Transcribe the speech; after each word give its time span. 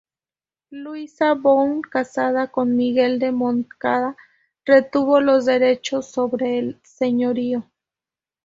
Luisa 0.71 1.35
Bou, 1.35 1.79
casada 1.83 2.47
con 2.47 2.75
Miguel 2.75 3.19
de 3.19 3.31
Montcada, 3.31 4.17
retuvo 4.65 5.19
los 5.21 5.45
derechos 5.45 6.09
sobre 6.09 6.57
el 6.57 6.81
señorío. 6.83 7.69